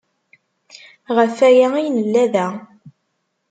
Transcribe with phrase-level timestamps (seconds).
[1.15, 2.47] Ɣef waya ay nella da.